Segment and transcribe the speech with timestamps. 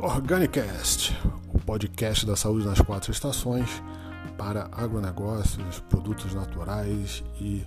[0.00, 1.12] Organicast,
[1.52, 3.82] o podcast da saúde nas quatro estações
[4.36, 7.66] para agronegócios, produtos naturais e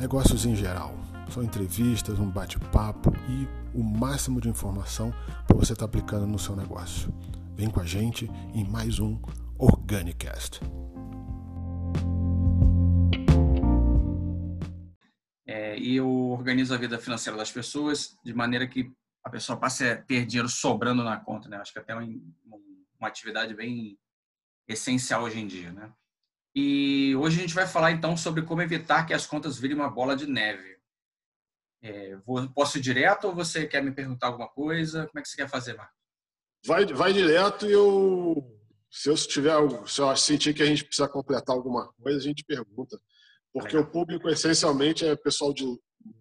[0.00, 0.94] negócios em geral.
[1.30, 5.12] São entrevistas, um bate-papo e o máximo de informação
[5.46, 7.12] para você estar tá aplicando no seu negócio.
[7.54, 9.20] Vem com a gente em mais um
[9.58, 10.60] Organicast.
[15.46, 18.90] É, e eu organizo a vida financeira das pessoas de maneira que
[19.28, 21.58] a pessoa passe a ter dinheiro sobrando na conta, né?
[21.58, 22.08] Acho que até é uma,
[22.98, 23.98] uma atividade bem
[24.66, 25.92] essencial hoje em dia, né?
[26.54, 29.90] E hoje a gente vai falar então sobre como evitar que as contas virem uma
[29.90, 30.78] bola de neve.
[31.82, 35.06] É, vou, posso ir direto ou você quer me perguntar alguma coisa?
[35.06, 35.96] Como é que você quer fazer, Marcos?
[36.66, 38.58] Vai, vai direto e eu,
[38.90, 39.54] se eu tiver,
[39.86, 42.98] se eu sentir que a gente precisa completar alguma coisa, a gente pergunta.
[43.52, 43.88] Porque Legal.
[43.88, 45.64] o público essencialmente é pessoal de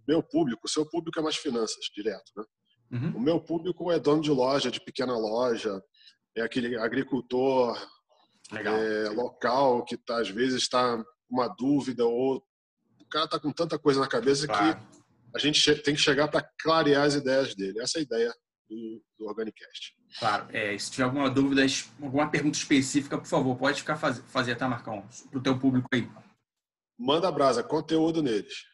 [0.08, 2.44] meu público, o seu público é mais finanças, direto, né?
[2.92, 3.18] Uhum.
[3.18, 5.84] O meu público é dono de loja, de pequena loja,
[6.36, 7.78] é aquele agricultor
[8.52, 12.38] é, local que tá, às vezes está com uma dúvida ou
[13.00, 14.80] o cara está com tanta coisa na cabeça claro.
[14.80, 14.98] que
[15.34, 17.80] a gente tem que chegar para clarear as ideias dele.
[17.82, 18.34] Essa é a ideia
[18.70, 19.96] do, do Organicast.
[20.20, 20.48] Claro.
[20.52, 21.66] É, se tiver alguma dúvida,
[22.02, 25.08] alguma pergunta específica, por favor, pode ficar faz, fazer, tá, Marcão?
[25.30, 26.10] Para o teu público aí.
[26.98, 28.66] Manda brasa, conteúdo neles.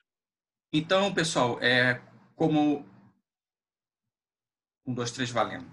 [0.72, 2.02] Então, pessoal, é,
[2.36, 2.86] como
[4.86, 5.70] um, dois, três, valendo.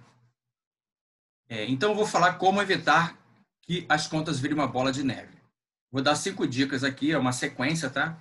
[1.49, 3.19] É, então, eu vou falar como evitar
[3.63, 5.39] que as contas virem uma bola de neve.
[5.91, 8.19] Vou dar cinco dicas aqui, é uma sequência, tá?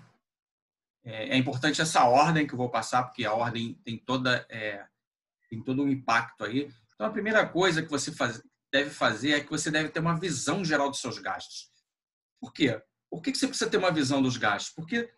[1.04, 4.86] É, é importante essa ordem que eu vou passar, porque a ordem tem toda é,
[5.50, 6.72] tem todo um impacto aí.
[6.94, 10.20] Então, a primeira coisa que você faz, deve fazer é que você deve ter uma
[10.20, 11.72] visão geral dos seus gastos.
[12.40, 12.82] Por quê?
[13.10, 14.74] Por que você precisa ter uma visão dos gastos?
[14.74, 15.12] Porque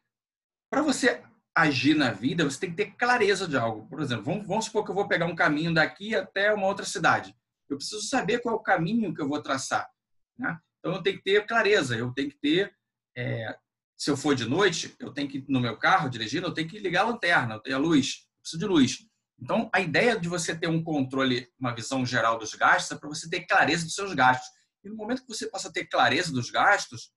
[0.69, 1.22] para você
[1.55, 3.88] agir na vida, você tem que ter clareza de algo.
[3.88, 6.85] Por exemplo, vamos, vamos supor que eu vou pegar um caminho daqui até uma outra
[6.85, 7.35] cidade.
[7.69, 9.89] Eu preciso saber qual é o caminho que eu vou traçar.
[10.38, 10.57] Né?
[10.79, 12.73] Então, eu tenho que ter clareza, eu tenho que ter.
[13.16, 13.56] É,
[13.97, 16.79] se eu for de noite, eu tenho que, no meu carro, dirigindo, eu tenho que
[16.79, 18.97] ligar a lanterna, eu tenho a luz, eu preciso de luz.
[19.39, 23.09] Então, a ideia de você ter um controle, uma visão geral dos gastos, é para
[23.09, 24.50] você ter clareza dos seus gastos.
[24.83, 27.12] E no momento que você passa a ter clareza dos gastos,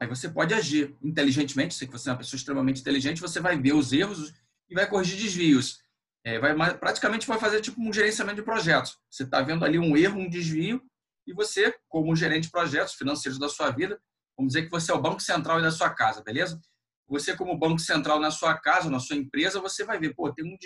[0.00, 3.60] Aí você pode agir inteligentemente, sei que você é uma pessoa extremamente inteligente, você vai
[3.60, 4.32] ver os erros
[4.68, 5.78] e vai corrigir desvios.
[6.24, 8.98] É, vai, praticamente vai fazer tipo um gerenciamento de projetos.
[9.10, 10.82] Você está vendo ali um erro, um desvio,
[11.26, 14.00] e você, como gerente de projetos financeiros da sua vida,
[14.36, 16.60] vamos dizer que você é o banco central da sua casa, beleza?
[17.08, 20.44] Você, como banco central na sua casa, na sua empresa, você vai ver, pô, tem
[20.44, 20.56] um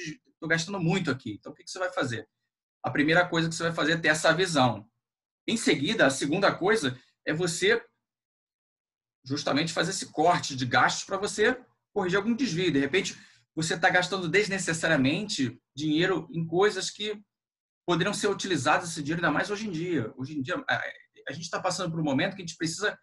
[0.45, 1.37] estou gastando muito aqui.
[1.39, 2.29] Então, o que, que você vai fazer?
[2.83, 4.87] A primeira coisa que você vai fazer é ter essa visão.
[5.47, 7.83] Em seguida, a segunda coisa é você
[9.25, 11.59] justamente fazer esse corte de gastos para você
[11.93, 12.73] corrigir algum desvio.
[12.73, 13.17] De repente,
[13.55, 17.21] você está gastando desnecessariamente dinheiro em coisas que
[17.87, 20.13] poderiam ser utilizadas esse dinheiro, ainda mais hoje em dia.
[20.17, 20.63] Hoje em dia,
[21.29, 22.99] a gente está passando por um momento que a gente precisa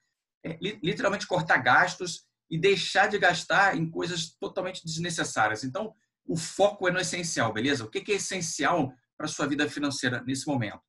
[0.45, 5.63] é, literalmente cortar gastos e deixar de gastar em coisas totalmente desnecessárias.
[5.63, 5.93] Então,
[6.25, 7.83] o foco é no essencial, beleza?
[7.83, 10.81] O que é essencial para a sua vida financeira nesse momento?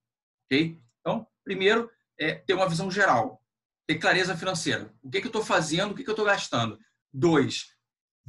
[0.47, 0.79] Ok?
[1.01, 3.42] Então, primeiro, é ter uma visão geral
[3.87, 4.93] ter clareza financeira.
[5.03, 6.79] O que, que eu estou fazendo, o que, que eu estou gastando.
[7.13, 7.67] Dois,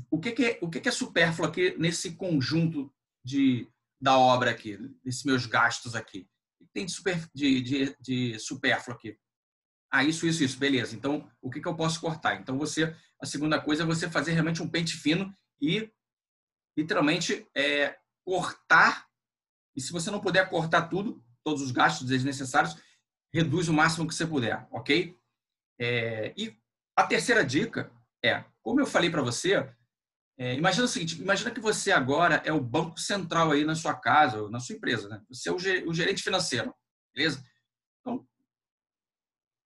[0.10, 2.94] o que, que, é, o que, que é supérfluo aqui nesse conjunto
[3.24, 3.70] de,
[4.02, 6.28] da obra aqui, desses meus gastos aqui?
[6.60, 9.18] O que tem de, super, de, de, de supérfluo aqui?
[9.92, 10.96] Ah, isso, isso, isso, beleza.
[10.96, 12.36] Então, o que, que eu posso cortar?
[12.36, 15.32] Então, você, a segunda coisa é você fazer realmente um pente fino
[15.62, 15.92] e,
[16.76, 19.08] literalmente, é, cortar.
[19.76, 22.76] E se você não puder cortar tudo, todos os gastos desnecessários,
[23.32, 25.16] reduz o máximo que você puder, ok?
[25.80, 26.58] É, e
[26.96, 27.92] a terceira dica
[28.24, 29.70] é, como eu falei para você,
[30.38, 33.94] é, imagina o seguinte, imagina que você agora é o banco central aí na sua
[33.94, 35.22] casa, na sua empresa, né?
[35.30, 36.74] Você é o gerente financeiro,
[37.14, 37.44] beleza?
[38.00, 38.26] Então,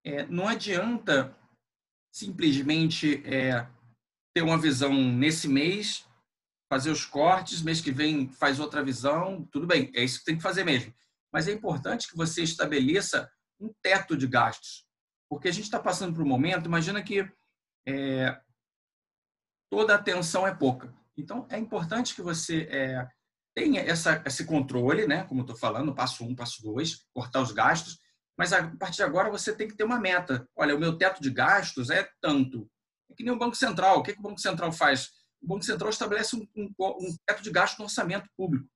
[0.03, 1.35] é, não adianta
[2.11, 3.67] simplesmente é,
[4.33, 6.05] ter uma visão nesse mês,
[6.67, 10.35] fazer os cortes, mês que vem faz outra visão, tudo bem, é isso que tem
[10.35, 10.93] que fazer mesmo.
[11.31, 14.86] Mas é importante que você estabeleça um teto de gastos.
[15.29, 17.29] Porque a gente está passando por um momento, imagina que
[17.87, 18.39] é,
[19.69, 20.93] toda atenção é pouca.
[21.17, 23.07] Então, é importante que você é,
[23.55, 25.23] tenha essa, esse controle, né?
[25.23, 27.99] como eu estou falando, passo um, passo dois, cortar os gastos,
[28.37, 30.47] mas a partir de agora você tem que ter uma meta.
[30.55, 32.69] Olha, o meu teto de gastos é tanto.
[33.09, 33.97] É que nem o Banco Central.
[33.97, 35.09] O que, que o Banco Central faz?
[35.41, 38.67] O Banco Central estabelece um, um, um teto de gasto no orçamento público.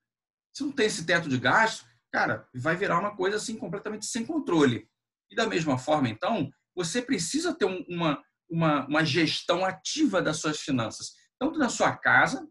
[0.52, 4.26] Se não tem esse teto de gasto, cara, vai virar uma coisa assim completamente sem
[4.26, 4.90] controle.
[5.32, 10.60] E da mesma forma, então, você precisa ter uma, uma, uma gestão ativa das suas
[10.60, 12.48] finanças, tanto na sua casa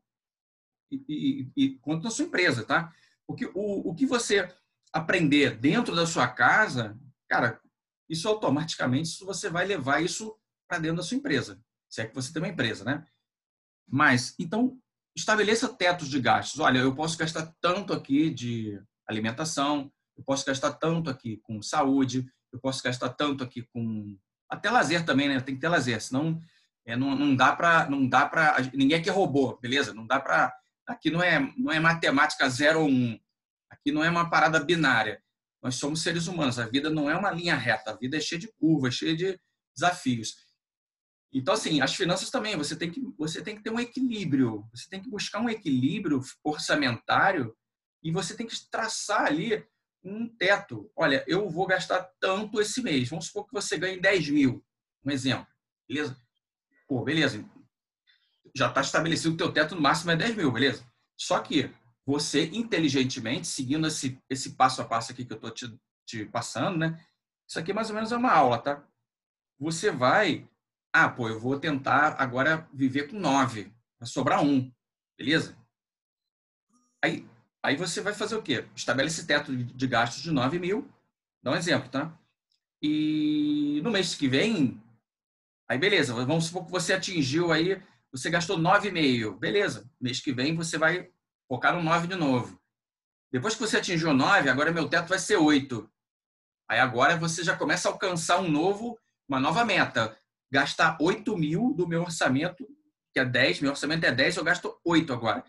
[0.91, 2.93] e, e, e, quanto na sua empresa, tá?
[3.27, 4.53] Porque o, o que você
[4.93, 6.99] aprender dentro da sua casa,
[7.29, 7.61] cara,
[8.09, 10.37] isso automaticamente você vai levar isso
[10.69, 11.63] para dentro da sua empresa.
[11.89, 13.07] Se é que você tem uma empresa, né?
[13.87, 14.81] Mas, então,
[15.17, 16.61] estabeleça tetos de gastos.
[16.61, 22.27] Olha, eu posso gastar tanto aqui de alimentação, eu posso gastar tanto aqui com saúde,
[22.53, 24.17] eu posso gastar tanto aqui com
[24.49, 25.41] até lazer também, né?
[25.41, 26.41] Tem que ter lazer, senão
[26.85, 29.95] é, não, não dá para não dá para ninguém aqui é robô, beleza?
[29.95, 30.53] Não dá para
[30.87, 32.91] aqui não é não é matemática 0 ou 1.
[32.91, 33.21] Um.
[33.71, 35.23] Aqui não é uma parada binária.
[35.63, 36.59] Nós somos seres humanos.
[36.59, 37.93] A vida não é uma linha reta.
[37.93, 39.39] A vida é cheia de curvas, cheia de
[39.75, 40.35] desafios.
[41.33, 44.67] Então, assim, as finanças também, você tem que, você tem que ter um equilíbrio.
[44.75, 47.57] Você tem que buscar um equilíbrio orçamentário
[48.03, 49.65] e você tem que traçar ali
[50.03, 50.91] um teto.
[50.97, 53.09] Olha, eu vou gastar tanto esse mês.
[53.09, 54.65] Vamos supor que você ganhe 10 mil,
[55.05, 55.47] um exemplo.
[55.89, 56.17] Beleza?
[56.89, 57.45] Pô, beleza.
[58.57, 60.85] Já está estabelecido o teu teto no máximo é 10 mil, beleza?
[61.17, 61.73] Só que
[62.05, 66.79] você, inteligentemente, seguindo esse, esse passo a passo aqui que eu estou te, te passando,
[66.79, 67.05] né?
[67.49, 68.85] Isso aqui mais ou menos é uma aula, tá?
[69.59, 70.49] Você vai
[70.93, 74.73] ah, pô, eu vou tentar agora viver com nove, vai sobrar um,
[75.17, 75.57] beleza?
[77.03, 77.29] Aí,
[77.63, 78.67] aí você vai fazer o quê?
[78.75, 80.89] Estabelece teto de gastos de 9 mil,
[81.43, 82.17] dá um exemplo, tá?
[82.83, 84.83] E no mês que vem,
[85.69, 89.89] aí beleza, vamos supor que você atingiu aí, você gastou 9,5, beleza.
[90.01, 91.11] Mês que vem você vai
[91.49, 92.61] focar no 9 de novo.
[93.31, 95.89] Depois que você atingiu 9, agora meu teto vai ser 8.
[96.69, 98.99] Aí agora você já começa a alcançar um novo,
[99.29, 100.17] uma nova meta
[100.51, 102.67] gastar 8 mil do meu orçamento,
[103.13, 105.45] que é 10, meu orçamento é 10, eu gasto 8 agora.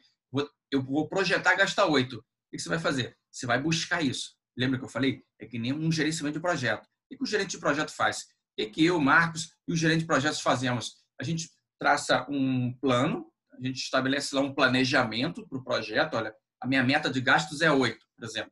[0.71, 2.17] Eu vou projetar gastar 8.
[2.17, 3.17] O que você vai fazer?
[3.31, 4.35] Você vai buscar isso.
[4.57, 5.23] Lembra que eu falei?
[5.39, 6.85] É que nem um gerenciamento de projeto.
[7.11, 8.25] O que o gerente de projeto faz?
[8.59, 10.97] O que eu, Marcos e o gerente de projetos fazemos?
[11.19, 11.49] A gente
[11.79, 16.15] traça um plano, a gente estabelece lá um planejamento para o projeto.
[16.15, 18.51] Olha, a minha meta de gastos é 8, por exemplo.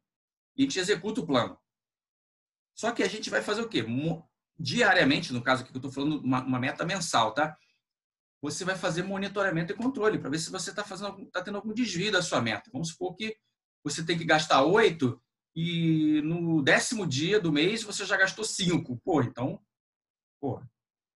[0.58, 1.58] E a gente executa o plano.
[2.76, 3.86] Só que a gente vai fazer o quê?
[4.58, 7.58] diariamente, no caso aqui que eu estou falando, uma, uma, meta mensal, tá?
[8.42, 12.12] Você vai fazer monitoramento e controle para ver se você está está tendo algum desvio
[12.12, 12.70] da sua meta.
[12.72, 13.36] Vamos supor que
[13.84, 15.22] você tem que gastar oito
[15.56, 18.98] e no décimo dia do mês você já gastou cinco.
[19.04, 19.62] Pô, então,
[20.40, 20.62] pô,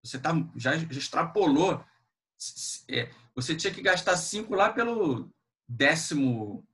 [0.04, 1.82] você tá, já, já extrapolou.
[2.90, 5.30] É, você tinha que gastar cinco lá pelo
[5.66, 6.66] décimo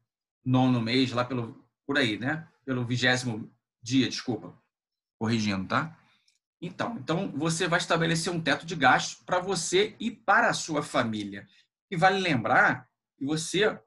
[0.44, 2.48] nono mês, lá pelo por aí, né?
[2.64, 4.56] Pelo vigésimo dia, desculpa,
[5.18, 5.96] corrigindo, tá?
[6.60, 10.82] Então, então você vai estabelecer um teto de gastos para você e para a sua
[10.82, 11.48] família.
[11.90, 12.86] E vale lembrar
[13.16, 13.78] que você,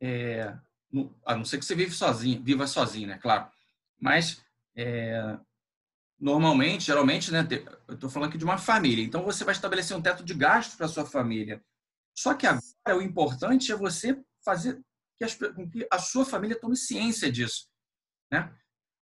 [0.00, 0.56] é,
[1.26, 3.18] a não ser que você vive sozinho, viva sozinho, né?
[3.18, 3.50] Claro.
[4.00, 4.42] Mas
[4.76, 5.36] é,
[6.18, 7.46] normalmente, geralmente, né?
[7.88, 9.04] Eu estou falando aqui de uma família.
[9.04, 11.62] Então você vai estabelecer um teto de gastos para a sua família.
[12.16, 12.62] Só que agora
[12.98, 14.80] o importante é você fazer
[15.18, 17.68] que, as, que a sua família tome ciência disso,
[18.30, 18.54] né?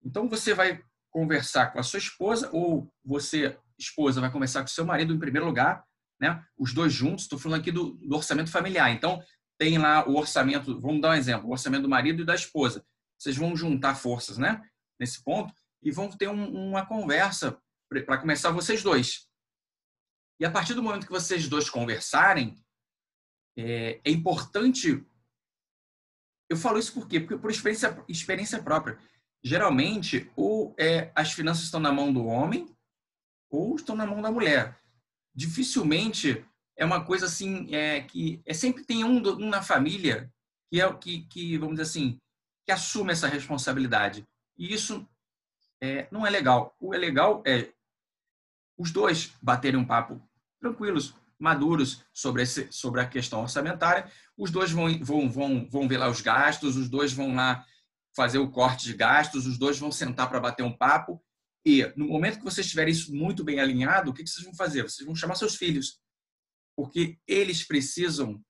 [0.03, 4.85] Então você vai conversar com a sua esposa ou você, esposa, vai conversar com seu
[4.85, 5.83] marido em primeiro lugar,
[6.19, 6.43] né?
[6.57, 7.25] Os dois juntos.
[7.25, 8.91] Estou falando aqui do, do, orçamento familiar.
[8.91, 9.21] Então,
[9.57, 12.85] tem lá o orçamento, vamos dar um exemplo, o orçamento do marido e da esposa.
[13.17, 14.61] Vocês vão juntar forças, né?
[14.99, 17.57] Nesse ponto e vão ter um, uma conversa
[17.89, 19.27] para começar vocês dois.
[20.39, 22.55] E a partir do momento que vocês dois conversarem,
[23.57, 25.05] é, é importante.
[26.49, 27.19] Eu falo isso por quê?
[27.19, 28.97] Porque por experiência, experiência própria
[29.43, 32.67] geralmente ou é, as finanças estão na mão do homem
[33.49, 34.77] ou estão na mão da mulher.
[35.33, 36.45] Dificilmente
[36.77, 40.31] é uma coisa assim é, que é sempre tem um, um na família
[40.71, 42.17] que é que, que vamos dizer assim
[42.65, 44.23] que assume essa responsabilidade
[44.57, 45.07] e isso
[45.81, 46.75] é, não é legal.
[46.79, 47.71] O é legal é
[48.77, 50.21] os dois baterem um papo
[50.59, 54.11] tranquilos, maduros sobre, esse, sobre a questão orçamentária.
[54.37, 57.65] Os dois vão, vão, vão, vão ver lá os gastos, os dois vão lá
[58.15, 61.23] fazer o corte de gastos, os dois vão sentar para bater um papo.
[61.65, 64.83] E no momento que vocês tiverem isso muito bem alinhado, o que vocês vão fazer?
[64.83, 65.99] Vocês vão chamar seus filhos,
[66.75, 68.41] porque eles precisam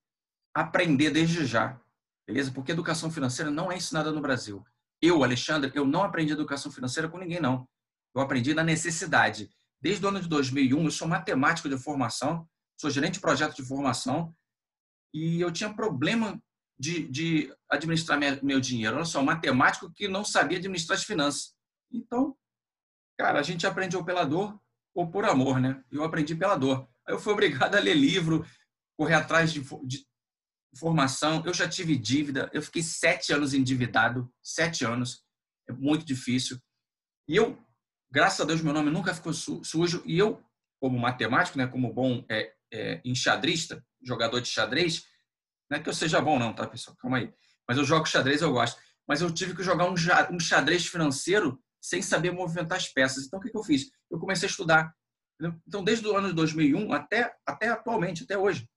[0.56, 1.80] aprender desde já,
[2.28, 2.52] beleza?
[2.52, 4.64] Porque educação financeira não é ensinada no Brasil.
[5.02, 7.68] Eu, Alexandre, eu não aprendi educação financeira com ninguém, não.
[8.16, 9.50] Eu aprendi na necessidade.
[9.82, 12.48] Desde o ano de 2001, eu sou matemático de formação,
[12.78, 14.36] sou gerente de projeto de formação,
[15.14, 16.42] e eu tinha problema
[16.80, 18.96] de, de administrar meu dinheiro.
[18.96, 21.54] Olha só, um matemático que não sabia administrar as finanças.
[21.92, 22.36] Então,
[23.18, 24.60] cara, a gente aprende ou pela dor
[24.96, 25.84] ou por amor, né?
[25.92, 26.88] Eu aprendi pela dor.
[27.06, 28.46] Aí eu fui obrigado a ler livro,
[28.98, 30.08] correr atrás de, de
[30.78, 31.44] formação.
[31.46, 32.50] Eu já tive dívida.
[32.54, 34.32] Eu fiquei sete anos endividado.
[34.42, 35.24] Sete anos.
[35.68, 36.58] É muito difícil.
[37.28, 37.58] E eu,
[38.10, 40.02] graças a Deus, meu nome nunca ficou sujo.
[40.06, 40.42] E eu,
[40.80, 45.06] como matemático, né, como bom é, é, enxadrista, jogador de xadrez,
[45.70, 46.98] não é que eu seja bom, não, tá, pessoal?
[46.98, 47.34] Calma aí.
[47.68, 48.82] Mas eu jogo xadrez, eu gosto.
[49.08, 53.26] mas eu tive que jogar um xadrez financeiro sem saber movimentar as peças.
[53.26, 53.92] Então, o que eu fiz?
[54.10, 54.94] Eu comecei a estudar.
[55.68, 58.68] Então, desde o ano de 2001 até, até atualmente, até hoje.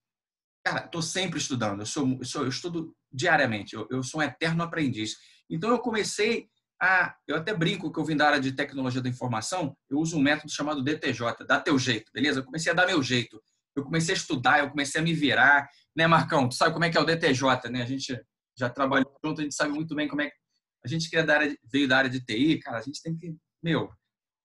[0.64, 1.80] Cara, estou sempre estudando.
[1.80, 3.75] Eu, sou, eu, sou, eu estudo diariamente.
[3.75, 5.16] Eu, eu sou um eterno aprendiz.
[5.50, 6.49] Então, eu comecei
[6.80, 7.16] a...
[7.26, 9.76] Eu até brinco que eu vim da área de tecnologia da informação.
[9.90, 11.44] Eu uso um método chamado DTJ.
[11.46, 12.40] Dá teu jeito, beleza?
[12.40, 13.42] Eu comecei a dar meu jeito.
[13.76, 15.69] Eu comecei a estudar, eu comecei a me virar.
[15.97, 16.49] Né, Marcão?
[16.49, 17.83] Tu sabe como é que é o DTJ, né?
[17.83, 18.19] A gente
[18.57, 20.37] já trabalhou junto, a gente sabe muito bem como é que.
[20.85, 23.17] A gente que é da área, veio da área de TI, cara, a gente tem
[23.17, 23.37] que.
[23.62, 23.93] Meu,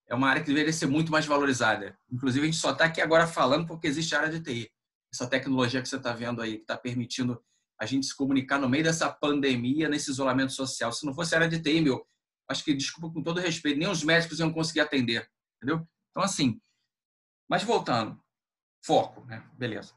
[0.07, 1.97] é uma área que deveria ser muito mais valorizada.
[2.11, 4.71] Inclusive, a gente só está aqui agora falando porque existe a área de TI.
[5.11, 7.41] Essa tecnologia que você está vendo aí, que está permitindo
[7.79, 10.91] a gente se comunicar no meio dessa pandemia, nesse isolamento social.
[10.91, 12.05] Se não fosse a área de TI, meu,
[12.49, 15.87] acho que, desculpa com todo respeito, nem os médicos iam conseguir atender, entendeu?
[16.11, 16.59] Então, assim,
[17.49, 18.19] mas voltando,
[18.87, 19.43] foco, né?
[19.57, 19.93] Beleza.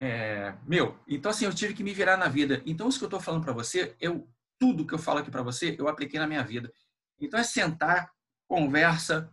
[0.00, 2.60] É, meu, então assim, eu tive que me virar na vida.
[2.66, 5.42] Então, isso que eu estou falando para você, eu tudo que eu falo aqui para
[5.42, 6.72] você, eu apliquei na minha vida.
[7.20, 8.10] Então, é sentar,
[8.48, 9.32] conversa,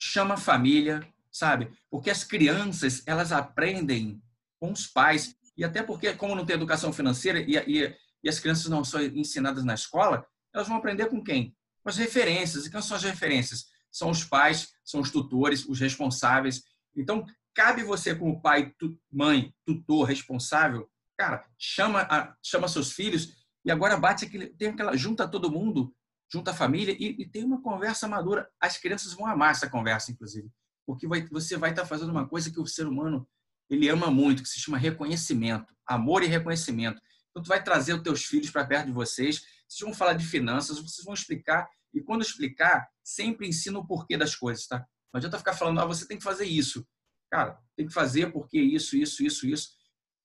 [0.00, 1.70] chama a família, sabe?
[1.88, 4.20] Porque as crianças, elas aprendem
[4.58, 5.34] com os pais.
[5.56, 9.00] E até porque, como não tem educação financeira e, e, e as crianças não são
[9.02, 11.54] ensinadas na escola, elas vão aprender com quem?
[11.82, 12.66] Com as referências.
[12.66, 13.66] E quem são as referências?
[13.90, 16.62] São os pais, são os tutores, os responsáveis.
[16.96, 17.24] Então,
[17.60, 23.70] cabe você como pai, tu, mãe, tutor, responsável, cara, chama, a, chama seus filhos e
[23.70, 25.94] agora bate aquele, tem aquela, junta todo mundo,
[26.32, 28.48] junta a família e, e, tem uma conversa madura.
[28.58, 30.50] As crianças vão amar essa conversa, inclusive,
[30.86, 33.28] porque vai, você vai estar fazendo uma coisa que o ser humano
[33.68, 36.98] ele ama muito, que se chama reconhecimento, amor e reconhecimento.
[37.28, 40.24] Então, tu vai trazer os teus filhos para perto de vocês, vocês vão falar de
[40.24, 44.78] finanças, vocês vão explicar, e quando explicar, sempre ensina o porquê das coisas, tá?
[45.12, 46.86] Não adianta ficar falando, ah, você tem que fazer isso.
[47.30, 49.70] Cara, tem que fazer porque isso, isso, isso, isso.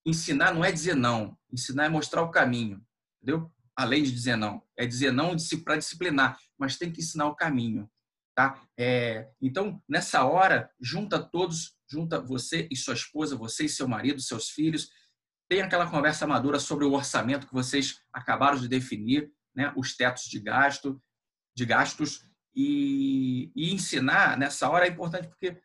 [0.05, 1.37] Ensinar não é dizer não.
[1.51, 2.83] Ensinar é mostrar o caminho.
[3.21, 3.51] Entendeu?
[3.75, 4.63] Além de dizer não.
[4.77, 7.89] É dizer não para disciplinar, mas tem que ensinar o caminho.
[8.35, 8.61] Tá?
[8.77, 14.19] É, então, nessa hora, junta todos, junta você e sua esposa, você e seu marido,
[14.19, 14.89] seus filhos,
[15.47, 19.71] tem aquela conversa madura sobre o orçamento que vocês acabaram de definir, né?
[19.77, 21.01] os tetos de gasto,
[21.55, 25.57] de gastos e, e ensinar nessa hora é importante porque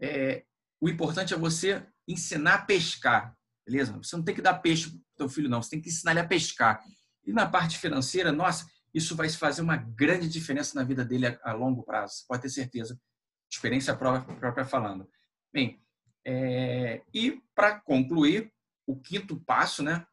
[0.00, 0.44] é,
[0.80, 3.92] o importante é você ensinar a pescar, beleza?
[3.98, 5.62] Você não tem que dar peixe para o teu filho, não.
[5.62, 6.82] Você tem que ensinar ele a pescar.
[7.24, 11.52] E na parte financeira, nossa, isso vai fazer uma grande diferença na vida dele a,
[11.52, 12.24] longo prazo.
[12.26, 12.98] Pode ter certeza.
[13.50, 15.08] Experiência própria, falando.
[15.52, 15.82] Bem,
[16.24, 18.52] é, e para concluir,
[18.86, 20.06] o quinto passo, né?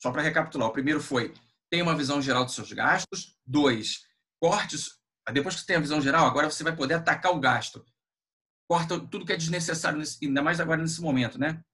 [0.00, 1.32] Só para recapitular, o primeiro foi
[1.70, 3.36] tenha uma visão geral dos seus gastos.
[3.46, 4.06] Dois,
[4.40, 4.98] cortes.
[5.32, 7.84] Depois que você tem a visão geral, agora você vai poder atacar o gasto
[8.68, 11.64] corta tudo que é desnecessário, ainda mais agora nesse momento, né?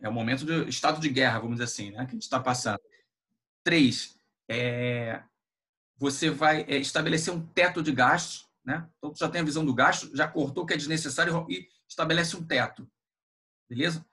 [0.00, 2.06] É o momento de estado de guerra, vamos dizer assim, né?
[2.06, 2.80] Que a gente está passando.
[3.62, 4.16] Três,
[4.48, 5.22] é,
[5.98, 8.88] você vai é, estabelecer um teto de gastos, né?
[8.96, 12.34] Então, já tem a visão do gasto, já cortou o que é desnecessário e estabelece
[12.36, 12.90] um teto.
[13.68, 14.04] Beleza?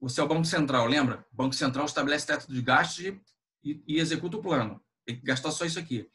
[0.00, 1.26] Você é o Banco Central, lembra?
[1.32, 3.20] O Banco Central estabelece teto de gastos e,
[3.64, 4.80] e, e executa o plano.
[5.06, 6.08] Tem que gastar só isso aqui.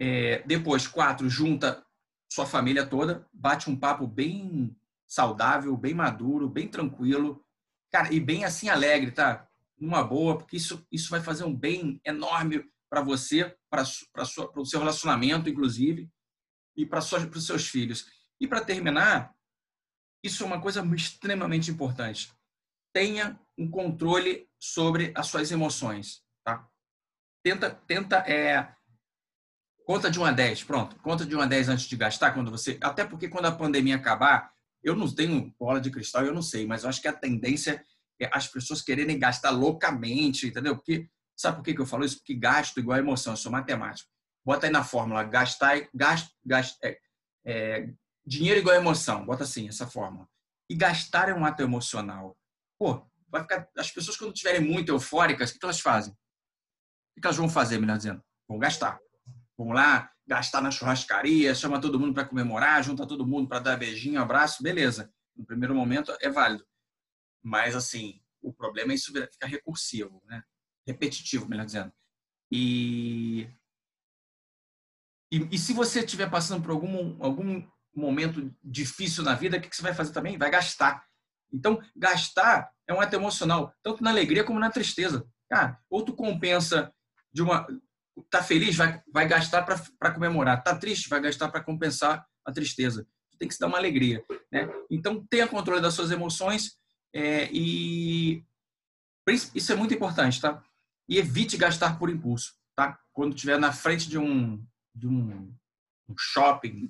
[0.00, 1.84] É, depois, quatro, junta
[2.28, 7.44] sua família toda, bate um papo bem saudável, bem maduro, bem tranquilo,
[7.90, 9.48] cara, e bem assim alegre, tá?
[9.78, 14.78] Numa boa, porque isso, isso vai fazer um bem enorme para você, para o seu
[14.78, 16.10] relacionamento, inclusive,
[16.76, 18.06] e para os seus filhos.
[18.40, 19.34] E para terminar,
[20.22, 22.32] isso é uma coisa extremamente importante.
[22.92, 26.68] Tenha um controle sobre as suas emoções, tá?
[27.42, 28.74] Tenta, tenta é,
[29.88, 30.96] Conta de 1 a 10, pronto.
[30.96, 32.76] Conta de 1 a 10 antes de gastar, quando você.
[32.82, 34.52] Até porque quando a pandemia acabar,
[34.82, 37.82] eu não tenho bola de cristal, eu não sei, mas eu acho que a tendência
[38.20, 40.76] é as pessoas quererem gastar loucamente, entendeu?
[40.76, 41.08] Porque.
[41.34, 42.18] Sabe por que eu falo isso?
[42.18, 44.10] Porque gasto igual a emoção, eu sou matemático.
[44.44, 46.98] Bota aí na fórmula, gastar, gasto, gasto, é,
[47.46, 47.88] é,
[48.26, 50.28] dinheiro igual a emoção, bota assim, essa fórmula.
[50.68, 52.36] E gastar é um ato emocional.
[52.78, 56.12] Pô, vai ficar, as pessoas quando estiverem muito eufóricas, o que elas fazem?
[57.16, 58.22] O que elas vão fazer, melhor dizendo?
[58.46, 58.98] Vão gastar.
[59.58, 63.76] Vamos lá, gastar na churrascaria, chama todo mundo para comemorar, junta todo mundo para dar
[63.76, 65.12] beijinho, abraço, beleza.
[65.34, 66.64] No primeiro momento é válido.
[67.42, 70.44] Mas, assim, o problema é isso ficar recursivo, né?
[70.86, 71.92] repetitivo, melhor dizendo.
[72.50, 73.48] E,
[75.30, 79.74] e, e se você estiver passando por algum, algum momento difícil na vida, o que
[79.74, 80.38] você vai fazer também?
[80.38, 81.04] Vai gastar.
[81.52, 85.28] Então, gastar é um ato emocional, tanto na alegria como na tristeza.
[85.50, 86.92] Cara, ou tu compensa
[87.32, 87.66] de uma
[88.30, 90.62] Tá feliz, vai, vai gastar para comemorar.
[90.62, 93.06] Tá triste, vai gastar para compensar a tristeza.
[93.38, 94.68] Tem que se dar uma alegria, né?
[94.90, 96.76] Então tenha controle das suas emoções
[97.14, 98.44] é, e
[99.54, 100.62] isso é muito importante, tá?
[101.08, 102.98] E evite gastar por impulso, tá?
[103.18, 105.52] quando estiver na frente de um, de um,
[106.08, 106.88] um shopping,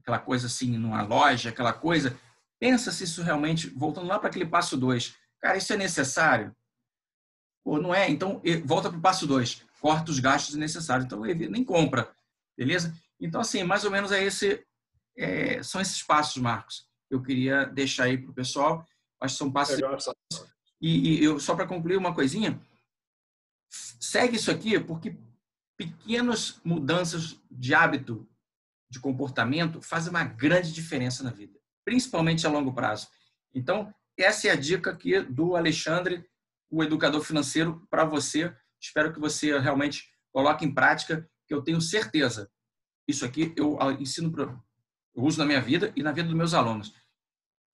[0.00, 2.18] aquela coisa assim, numa loja, aquela coisa,
[2.58, 6.56] pensa se isso realmente, voltando lá para aquele passo 2, cara, isso é necessário?
[7.62, 8.08] Pô, não é?
[8.08, 11.04] Então, volta para o passo 2, corta os gastos necessários.
[11.04, 12.10] Então, nem compra,
[12.56, 12.94] beleza?
[13.20, 14.64] Então, assim, mais ou menos é esse,
[15.16, 16.86] é, são esses passos, Marcos.
[17.10, 18.86] Eu queria deixar aí para o pessoal.
[19.20, 19.78] Acho que são passos.
[20.80, 22.60] E, e eu, só para concluir uma coisinha,
[23.68, 25.16] segue isso aqui porque
[25.76, 28.28] pequenas mudanças de hábito,
[28.90, 33.08] de comportamento, fazem uma grande diferença na vida, principalmente a longo prazo.
[33.54, 36.28] Então, essa é a dica aqui do Alexandre,
[36.70, 38.54] o educador financeiro, para você.
[38.80, 42.50] Espero que você realmente coloque em prática, que eu tenho certeza.
[43.06, 44.44] Isso aqui eu ensino, pra,
[45.14, 46.94] eu uso na minha vida e na vida dos meus alunos.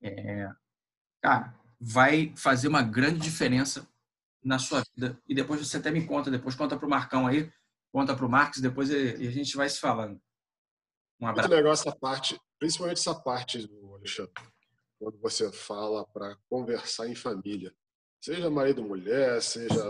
[0.00, 0.48] É,
[1.20, 3.88] cara, vai fazer uma grande diferença
[4.42, 5.20] na sua vida.
[5.28, 7.50] E depois você até me conta, depois conta para o Marcão aí,
[7.92, 10.20] conta para o Marcos, depois e a gente vai se falando.
[11.20, 11.48] Um abraço.
[11.48, 13.68] Muito legal essa parte, principalmente essa parte
[14.04, 14.34] Alexandre,
[14.98, 17.74] quando você fala para conversar em família.
[18.24, 19.86] Seja marido mulher, seja,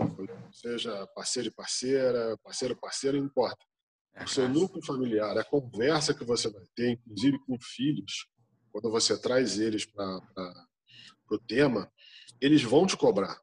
[0.51, 3.65] seja parceiro e parceira, parceiro parceiro, não importa.
[4.13, 8.27] É o seu núcleo familiar, a conversa que você vai ter, inclusive com filhos,
[8.73, 10.19] quando você traz eles para
[11.31, 11.89] o tema,
[12.41, 13.39] eles vão te cobrar.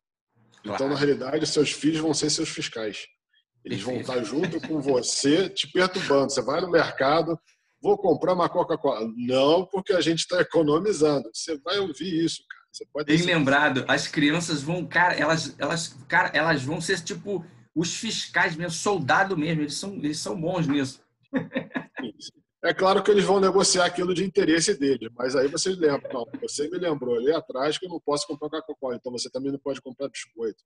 [0.63, 0.75] Claro.
[0.75, 3.07] Então, na realidade, seus filhos vão ser seus fiscais.
[3.65, 6.31] Eles vão estar junto com você, te perturbando.
[6.31, 7.41] Você vai no mercado,
[7.81, 9.11] vou comprar uma Coca-Cola.
[9.17, 11.31] Não, porque a gente está economizando.
[11.33, 12.62] Você vai ouvir isso, cara.
[12.73, 17.45] Você pode Bem lembrado, as crianças vão, cara, elas, elas, cara, elas vão ser tipo
[17.75, 19.63] os fiscais mesmo, soldado mesmo.
[19.63, 21.03] Eles são, eles são bons nisso.
[22.65, 26.41] É claro que eles vão negociar aquilo de interesse deles, mas aí vocês lembram, não,
[26.41, 29.59] você me lembrou ali atrás que eu não posso comprar Coca-Cola, então você também não
[29.59, 30.63] pode comprar biscoito.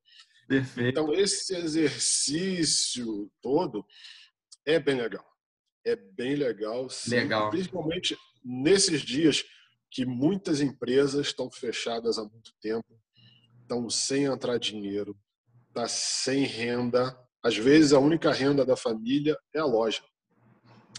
[0.46, 0.90] Perfeito.
[0.90, 3.82] Então esse exercício todo
[4.66, 5.25] é bem legal.
[5.86, 7.49] É bem legal, sim, legal.
[7.49, 8.14] principalmente
[8.45, 9.42] nesses dias
[9.90, 12.86] que muitas empresas estão fechadas há muito tempo,
[13.62, 15.16] estão sem entrar dinheiro,
[15.68, 17.18] está sem renda.
[17.42, 20.02] Às vezes a única renda da família é a loja.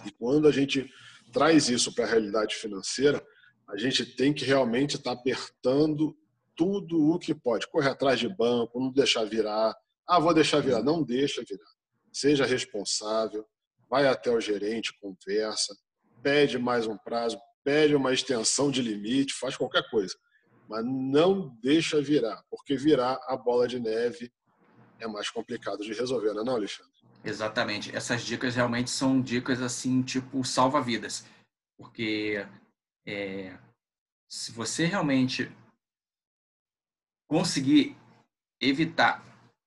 [0.06, 0.90] E quando a gente
[1.32, 3.26] traz isso para a realidade financeira,
[3.68, 6.18] a gente tem que realmente estar tá apertando
[6.56, 7.68] tudo o que pode.
[7.68, 9.76] Correr atrás de banco, não deixar virar.
[10.08, 10.82] Ah, vou deixar virar.
[10.82, 11.70] Não deixa virar.
[12.12, 13.46] Seja responsável,
[13.90, 15.76] vai até o gerente, conversa,
[16.24, 17.38] pede mais um prazo,
[17.68, 20.18] pede uma extensão de limite, faz qualquer coisa.
[20.70, 24.32] Mas não deixa virar, porque virar a bola de neve
[25.02, 26.94] é mais complicado de resolver, não é, não, Alexandre?
[27.26, 27.94] Exatamente.
[27.94, 31.26] Essas dicas realmente são dicas assim, tipo, salva-vidas.
[31.78, 32.48] Porque
[33.06, 33.58] é,
[34.30, 35.52] se você realmente
[37.28, 37.98] conseguir
[38.62, 39.22] evitar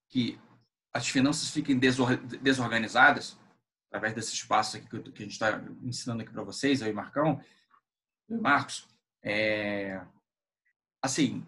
[0.09, 0.41] que
[0.91, 3.39] as finanças fiquem desorganizadas,
[3.89, 7.45] através desse espaço aqui que a gente está ensinando aqui para vocês, eu e Marcão,
[8.39, 8.87] Marcos,
[9.23, 10.01] é,
[11.03, 11.45] assim,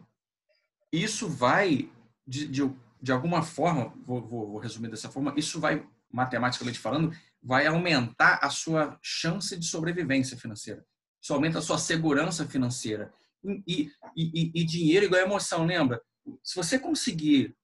[0.93, 1.91] isso vai,
[2.27, 2.63] de, de,
[3.01, 8.39] de alguma forma, vou, vou, vou resumir dessa forma, isso vai matematicamente falando, vai aumentar
[8.43, 10.85] a sua chance de sobrevivência financeira.
[11.21, 13.13] Isso aumenta a sua segurança financeira.
[13.67, 16.01] E, e, e, dinheiro igual emoção, lembra?
[16.45, 17.57] Se você conseguir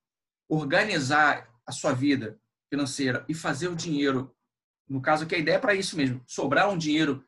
[0.48, 4.35] organizar a sua vida financeira e fazer o dinheiro,
[4.88, 7.24] no caso que a ideia é para isso mesmo, sobrar um dinheiro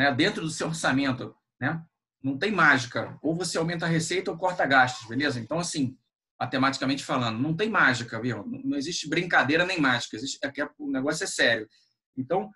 [0.00, 1.84] né, dentro do seu orçamento, né?
[2.22, 3.18] Não tem mágica.
[3.20, 5.38] Ou você aumenta a receita ou corta gastos, beleza?
[5.38, 5.94] Então, assim,
[6.40, 7.38] matematicamente falando.
[7.38, 8.42] Não tem mágica, viu?
[8.46, 10.16] Não existe brincadeira nem mágica.
[10.16, 11.68] Existe, aqui, é o negócio é sério.
[12.16, 12.50] Então,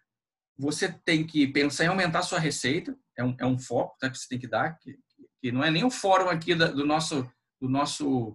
[0.57, 2.97] você tem que pensar em aumentar a sua receita.
[3.15, 4.99] É um, é um foco tá, que você tem que dar, que,
[5.43, 7.31] que não é nem o fórum aqui da, do nosso,
[7.61, 8.35] do nosso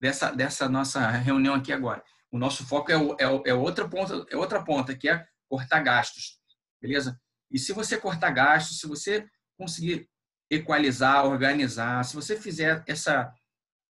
[0.00, 2.02] dessa, dessa nossa reunião aqui agora.
[2.28, 6.40] O nosso foco é, é, é, outra ponta, é outra ponta, que é cortar gastos.
[6.82, 7.20] Beleza?
[7.50, 10.08] E se você cortar gastos, se você conseguir
[10.50, 13.32] equalizar, organizar, se você fizer essa,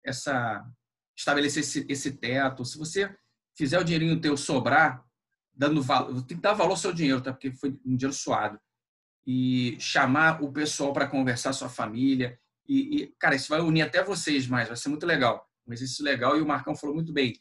[0.04, 0.66] essa
[1.18, 2.66] estabelecer esse, esse teto.
[2.66, 3.16] Se você
[3.58, 5.04] fizer o dinheirinho teu sobrar,
[5.54, 7.32] dando valor, tem que dar valor ao seu dinheiro, tá?
[7.32, 8.60] Porque foi um dinheiro suado.
[9.26, 12.38] E chamar o pessoal para conversar, sua família.
[12.68, 15.50] E, e, cara, isso vai unir até vocês mais, vai ser muito legal.
[15.66, 17.34] Um exercício legal e o Marcão falou muito bem.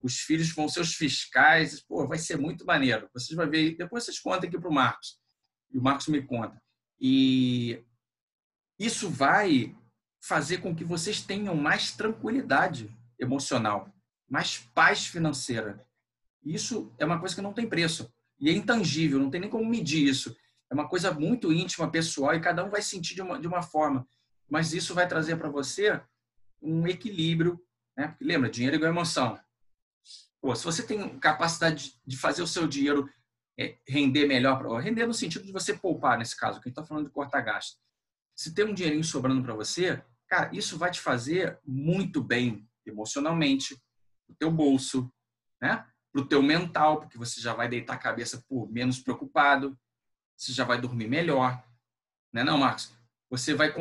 [0.00, 3.10] Os filhos vão ser os fiscais, pô, vai ser muito maneiro.
[3.12, 5.18] Vocês vão ver, depois vocês contam aqui para o Marcos.
[5.76, 6.58] E o Marcos me conta.
[6.98, 7.84] E
[8.78, 9.76] isso vai
[10.18, 13.94] fazer com que vocês tenham mais tranquilidade emocional,
[14.26, 15.86] mais paz financeira.
[16.42, 18.10] Isso é uma coisa que não tem preço
[18.40, 20.34] e é intangível, não tem nem como medir isso.
[20.70, 23.60] É uma coisa muito íntima, pessoal e cada um vai sentir de uma, de uma
[23.60, 24.08] forma.
[24.48, 26.00] Mas isso vai trazer para você
[26.62, 27.62] um equilíbrio,
[27.94, 28.08] né?
[28.08, 29.38] Porque lembra, dinheiro é igual emoção.
[30.40, 33.06] Pô, se você tem capacidade de fazer o seu dinheiro
[33.88, 37.06] render melhor, render no sentido de você poupar, nesse caso, que a gente está falando
[37.06, 37.78] de cortar gasto.
[38.34, 43.74] Se tem um dinheirinho sobrando para você, cara, isso vai te fazer muito bem emocionalmente,
[44.28, 45.10] o teu bolso,
[45.60, 45.86] né?
[46.12, 49.78] Para o teu mental, porque você já vai deitar a cabeça por menos preocupado,
[50.36, 51.62] você já vai dormir melhor,
[52.32, 52.44] né?
[52.44, 52.92] Não, Marcos?
[53.30, 53.72] Você vai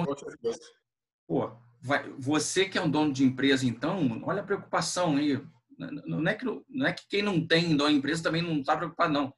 [1.27, 2.09] Pô, vai...
[2.17, 5.41] você que é um dono de empresa, então, olha a preocupação aí.
[5.77, 8.77] Não é que, não é que quem não tem dono de empresa também não está
[8.77, 9.33] preocupado, não.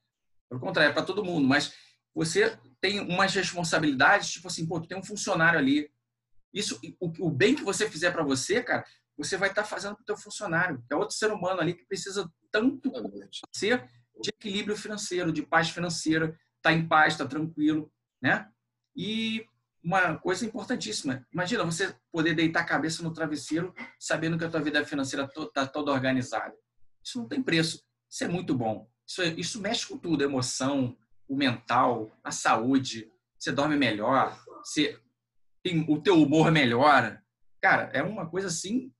[0.48, 1.46] Pelo contrário, é para todo mundo.
[1.46, 1.74] Mas
[2.14, 5.90] você tem umas responsabilidades, tipo assim, pô, tu tem um funcionário ali.
[6.52, 8.84] Isso, o, o bem que você fizer para você, cara,
[9.16, 11.84] você vai estar tá fazendo para o teu funcionário, é outro ser humano ali que
[11.86, 12.90] precisa tanto
[13.52, 13.84] ser
[14.20, 18.48] de equilíbrio financeiro, de paz financeira, tá em paz, tá tranquilo, né?
[18.96, 19.44] E
[19.82, 24.60] uma coisa importantíssima, imagina você poder deitar a cabeça no travesseiro sabendo que a tua
[24.60, 26.54] vida financeira está toda organizada.
[27.04, 27.82] Isso não tem preço.
[28.10, 28.88] Isso é muito bom.
[29.08, 33.10] Isso, é, isso mexe com tudo, a emoção, o mental, a saúde.
[33.38, 35.00] Você dorme melhor, você
[35.62, 37.24] tem, o teu humor melhora.
[37.60, 38.92] Cara, é uma coisa assim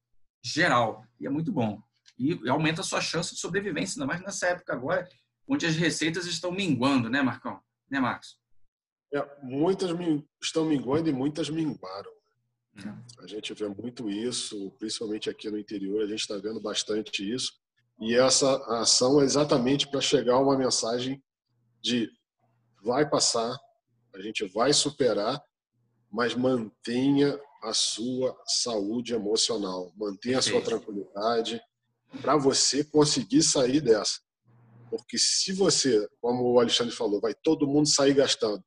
[0.43, 1.83] geral e é muito bom.
[2.19, 5.09] E aumenta a sua chance de sobrevivência, ainda mais nessa época agora,
[5.47, 7.61] onde as receitas estão minguando, né, Marcão?
[7.91, 8.39] Né, Marcos?
[9.13, 9.91] É, muitas
[10.43, 12.11] estão minguando e muitas minguaram.
[12.77, 13.23] É.
[13.23, 17.53] A gente vê muito isso, principalmente aqui no interior, a gente está vendo bastante isso.
[18.01, 21.23] E essa ação é exatamente para chegar a uma mensagem
[21.83, 22.09] de
[22.83, 23.57] vai passar,
[24.15, 25.43] a gente vai superar,
[26.11, 31.61] mas mantenha a sua saúde emocional, mantenha a sua tranquilidade
[32.21, 34.21] para você conseguir sair dessa.
[34.89, 38.63] Porque se você, como o Alexandre falou, vai todo mundo sair gastando,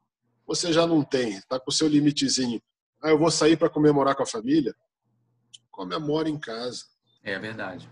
[0.45, 2.61] você já não tem, está com o seu limitezinho.
[3.01, 4.75] Ah, eu vou sair para comemorar com a família?
[5.71, 6.83] Comemora em casa.
[7.23, 7.89] É verdade.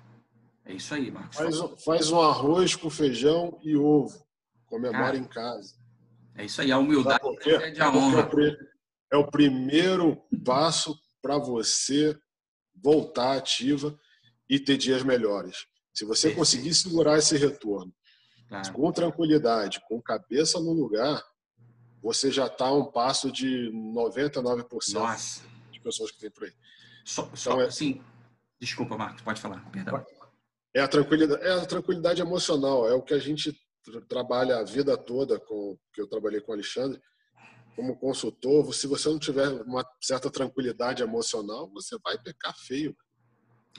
[0.69, 1.36] É isso aí, Marcos.
[1.36, 4.23] Faz, faz um arroz com feijão e ovo.
[4.67, 5.73] Comemora em casa.
[6.36, 8.29] É isso aí, a humildade é de a honra.
[9.12, 12.15] É o primeiro passo para você
[12.75, 13.97] voltar ativa
[14.47, 15.65] e ter dias melhores.
[15.91, 17.91] Se você conseguir segurar esse retorno
[18.47, 18.71] claro.
[18.71, 21.19] com tranquilidade, com cabeça no lugar,
[21.99, 25.41] você já está a um passo de 99% Nossa.
[25.71, 26.53] de pessoas que tem por aí.
[27.03, 27.71] Só, então, só é...
[27.71, 27.99] sim.
[28.62, 29.67] Desculpa, Marcos, pode falar.
[29.71, 30.05] Perdão.
[30.75, 33.53] É a tranquilidade, é a tranquilidade emocional, é o que a gente
[34.08, 37.01] trabalha a vida toda com que eu trabalhei com o Alexandre
[37.75, 38.73] como consultor.
[38.73, 42.95] Se você não tiver uma certa tranquilidade emocional, você vai pecar feio.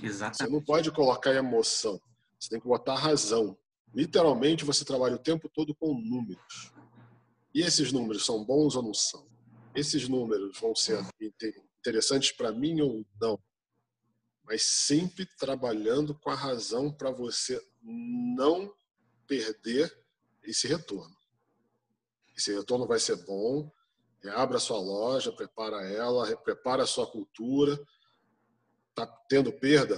[0.03, 0.38] Exatamente.
[0.38, 2.00] Você não pode colocar emoção,
[2.38, 3.57] você tem que botar razão.
[3.94, 6.72] Literalmente, você trabalha o tempo todo com números.
[7.55, 9.29] E esses números são bons ou não são?
[9.74, 11.05] Esses números vão ser
[11.81, 13.38] interessantes para mim ou não?
[14.51, 18.75] Mas sempre trabalhando com a razão para você não
[19.25, 19.97] perder
[20.43, 21.17] esse retorno.
[22.37, 23.71] Esse retorno vai ser bom.
[24.35, 27.81] Abra sua loja, prepara ela, prepara a sua cultura.
[28.89, 29.97] Está tendo perda?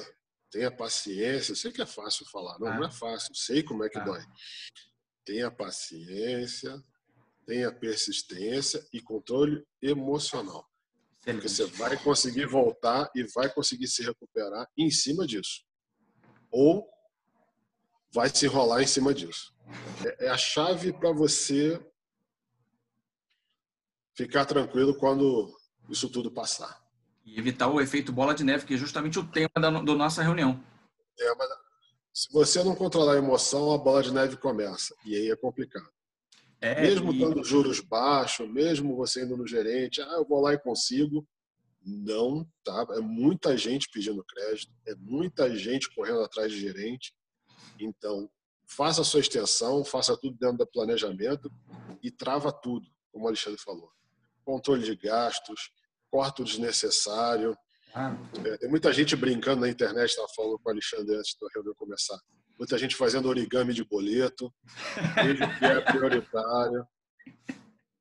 [0.50, 1.52] Tenha paciência.
[1.52, 2.74] Eu sei que é fácil falar, não, ah.
[2.74, 3.34] não é fácil.
[3.34, 4.04] Sei como é que ah.
[4.04, 4.22] dói.
[5.24, 6.78] Tenha paciência,
[7.46, 10.70] tenha persistência e controle emocional.
[11.24, 15.64] Porque você vai conseguir voltar e vai conseguir se recuperar em cima disso.
[16.50, 16.88] Ou
[18.12, 19.54] vai se enrolar em cima disso.
[20.04, 21.80] É, é a chave para você
[24.14, 25.56] ficar tranquilo quando
[25.88, 26.82] isso tudo passar.
[27.24, 30.22] E evitar o efeito bola de neve, que é justamente o tema da, da nossa
[30.22, 30.62] reunião.
[31.16, 31.44] Tema,
[32.12, 34.94] se você não controlar a emoção, a bola de neve começa.
[35.04, 35.88] E aí é complicado.
[36.62, 37.18] É, mesmo e...
[37.18, 41.26] dando juros baixos, mesmo você indo no gerente, ah, eu vou lá e consigo.
[41.84, 42.86] Não, tá?
[42.92, 47.12] É muita gente pedindo crédito, é muita gente correndo atrás de gerente.
[47.80, 48.30] Então,
[48.64, 51.50] faça a sua extensão, faça tudo dentro do planejamento
[52.00, 53.90] e trava tudo, como o Alexandre falou.
[54.44, 55.72] Controle de gastos,
[56.08, 57.58] corta o desnecessário.
[57.92, 58.16] Ah.
[58.44, 61.74] É, tem muita gente brincando na internet, estava falando com o Alexandre antes da reunião
[61.74, 62.18] começar
[62.58, 64.52] muita gente fazendo origami de boleto,
[65.14, 66.86] vejo que é prioritário.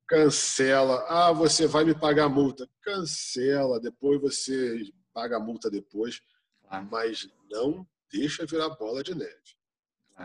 [0.06, 1.04] Cancela.
[1.08, 2.68] Ah, você vai me pagar a multa.
[2.82, 6.20] Cancela, depois você paga a multa depois.
[6.90, 9.56] Mas não deixa virar bola de neve.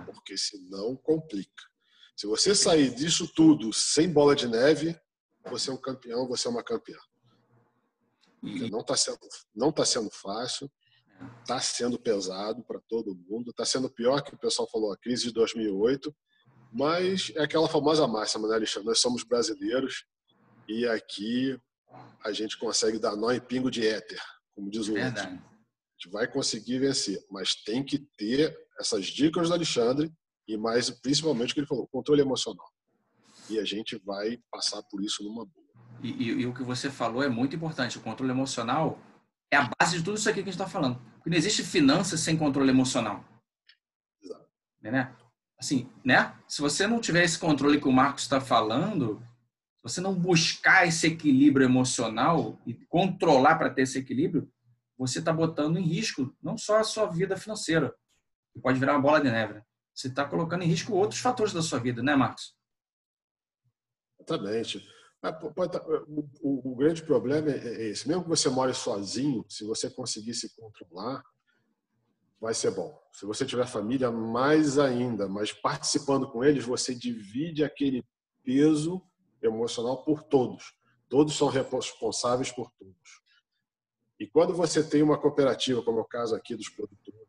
[0.06, 1.63] Porque senão complica.
[2.16, 5.00] Se você sair disso tudo sem bola de neve,
[5.50, 6.98] você é um campeão, você é uma campeã.
[8.42, 9.20] não está sendo,
[9.56, 10.70] não tá sendo fácil.
[11.41, 15.23] Está sendo pesado para todo mundo, está sendo pior que o pessoal falou, a crise
[15.25, 16.15] de 2008,
[16.71, 18.89] mas é aquela famosa máxima, né, Alexandre?
[18.89, 20.06] Nós somos brasileiros
[20.67, 21.58] e aqui
[22.23, 24.21] a gente consegue dar nó em pingo de éter,
[24.53, 25.23] como diz o outro.
[25.97, 30.12] gente vai conseguir vencer, mas tem que ter essas dicas do Alexandre
[30.47, 32.67] e mais principalmente o que ele falou, controle emocional.
[33.49, 35.67] E a gente vai passar por isso numa boa.
[36.03, 37.97] E, e, e, o que você falou é muito importante.
[37.97, 38.99] O controle emocional
[39.52, 41.00] é a base de tudo isso aqui que a gente está falando.
[41.16, 43.24] Porque não existe finanças sem controle emocional.
[44.22, 44.48] Exato.
[44.82, 45.16] Né?
[45.60, 46.36] Assim, né?
[46.48, 49.20] Se você não tiver esse controle que o Marcos está falando,
[49.78, 54.52] se você não buscar esse equilíbrio emocional e controlar para ter esse equilíbrio,
[54.98, 57.94] você está botando em risco não só a sua vida financeira,
[58.54, 59.54] que pode virar uma bola de neve.
[59.54, 59.64] Né?
[59.94, 62.56] Você está colocando em risco outros fatores da sua vida, né, Marcos?
[64.20, 64.97] Exatamente.
[65.21, 65.39] Tá,
[66.41, 68.08] o, o, grande problema é, é esse.
[68.08, 71.23] Mesmo que você more sozinho, se você conseguir se controlar,
[72.39, 72.97] vai ser bom.
[73.12, 75.27] Se você tiver família, mais ainda.
[75.27, 78.06] Mas participando com eles, você divide aquele
[78.43, 79.01] peso
[79.41, 80.75] emocional por todos.
[81.10, 83.21] Todos são responsáveis por todos.
[84.19, 87.27] E quando você tem uma cooperativa, como é o caso aqui dos produtores,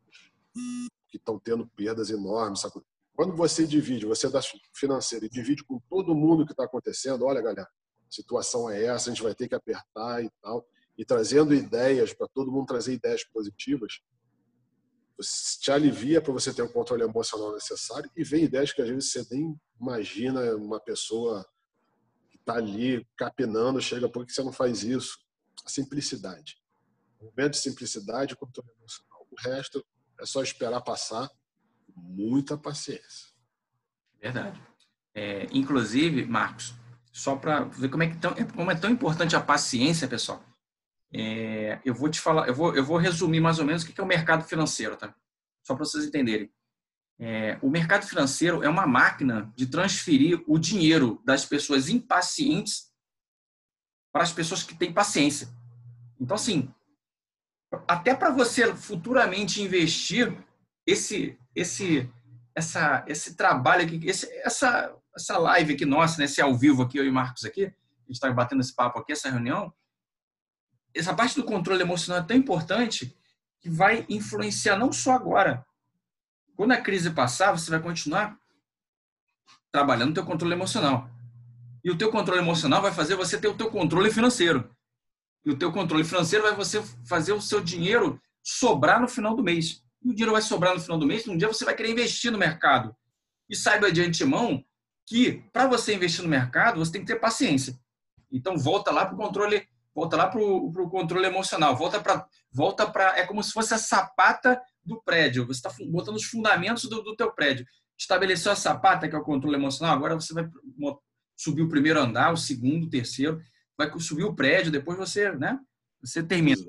[1.07, 2.83] que estão tendo perdas enormes, sabe?
[3.19, 4.39] quando você divide, você dá
[4.73, 7.67] financeiro e divide com todo mundo o que está acontecendo, olha, galera,
[8.09, 10.67] situação é essa, a gente vai ter que apertar e tal,
[10.97, 14.01] e trazendo ideias para todo mundo trazer ideias positivas,
[15.61, 19.11] te alivia para você ter o controle emocional necessário e vem ideias que às vezes
[19.11, 21.45] você nem imagina uma pessoa
[22.29, 25.17] que está ali capinando, chega, por que você não faz isso?
[25.65, 26.57] A simplicidade.
[27.19, 29.27] O momento de simplicidade e controle emocional.
[29.29, 29.85] O resto
[30.19, 31.29] é só esperar passar.
[31.95, 33.29] Muita paciência.
[34.21, 34.61] Verdade.
[35.13, 36.73] É, inclusive, Marcos,
[37.11, 40.43] só para ver como é, que tão, como é tão importante a paciência, pessoal.
[41.11, 43.99] É, eu vou te falar, eu vou, eu vou resumir mais ou menos o que
[43.99, 45.13] é o mercado financeiro, tá?
[45.63, 46.51] Só para vocês entenderem.
[47.19, 52.89] É, o mercado financeiro é uma máquina de transferir o dinheiro das pessoas impacientes
[54.11, 55.49] para as pessoas que têm paciência.
[56.19, 56.73] Então, assim,
[57.87, 60.33] até para você futuramente investir
[60.85, 62.09] esse, esse,
[62.55, 67.05] essa, esse trabalho esse, essa, essa live aqui nossa, né, esse ao vivo aqui, eu
[67.05, 69.73] e Marcos aqui, a gente está batendo esse papo aqui, essa reunião,
[70.93, 73.15] essa parte do controle emocional é tão importante
[73.59, 75.65] que vai influenciar não só agora.
[76.55, 78.37] Quando a crise passar, você vai continuar
[79.71, 81.09] trabalhando o teu controle emocional.
[81.83, 84.69] E o teu controle emocional vai fazer você ter o teu controle financeiro.
[85.45, 89.43] E o teu controle financeiro vai você fazer o seu dinheiro sobrar no final do
[89.43, 89.83] mês.
[90.03, 92.31] E o dinheiro vai sobrar no final do mês, um dia você vai querer investir
[92.31, 92.95] no mercado.
[93.49, 94.63] E saiba de antemão
[95.09, 97.75] que para você investir no mercado, você tem que ter paciência.
[98.31, 102.89] Então volta lá para o controle volta lá para o controle emocional, volta para volta
[102.89, 105.47] para é como se fosse a sapata do prédio.
[105.47, 107.65] Você está botando os fundamentos do, do teu prédio.
[107.97, 109.95] Estabeleceu a sapata que é o controle emocional.
[109.95, 110.47] Agora você vai
[111.35, 113.41] subir o primeiro andar, o segundo, o terceiro,
[113.75, 114.71] vai subir o prédio.
[114.71, 115.59] Depois você, né?
[116.01, 116.61] Você termina.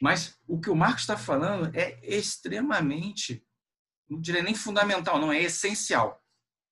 [0.00, 3.42] Mas o que o Marcos está falando é extremamente,
[4.08, 6.19] não diria nem fundamental, não é essencial.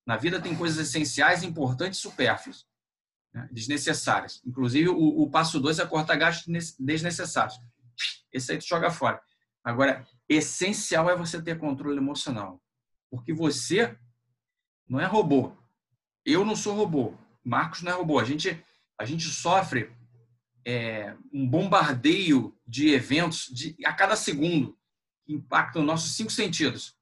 [0.08, 2.66] Na vida tem coisas essenciais, importantes e supérfluas
[3.30, 4.40] né, desnecessárias.
[4.42, 7.60] Inclusive, o, o passo 2 é cortar gastos desnecessários.
[8.32, 9.20] Esse aí tu joga fora.
[9.62, 12.58] Agora, essencial é você ter controle emocional.
[13.10, 13.98] Porque você
[14.88, 15.54] não é robô.
[16.24, 17.14] Eu não sou robô.
[17.44, 18.18] Marcos não é robô.
[18.18, 18.64] A gente,
[18.98, 19.94] a gente sofre
[20.66, 24.74] é, um bombardeio de eventos de, a cada segundo
[25.26, 26.96] que impactam nossos cinco sentidos.